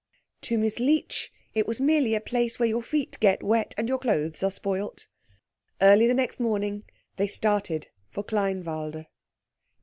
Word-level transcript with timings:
To 0.41 0.57
Miss 0.57 0.79
Leech, 0.79 1.31
it 1.53 1.67
was 1.67 1.79
merely 1.79 2.15
a 2.15 2.19
place 2.21 2.57
where 2.57 2.67
your 2.67 2.81
feet 2.81 3.19
get 3.19 3.43
wet, 3.43 3.75
and 3.77 3.87
your 3.87 3.99
clothes 3.99 4.41
are 4.41 4.49
spoilt. 4.49 5.07
Early 5.79 6.07
the 6.07 6.15
next 6.15 6.39
morning 6.39 6.85
they 7.17 7.27
started 7.27 7.87
for 8.09 8.23
Kleinwalde. 8.23 9.05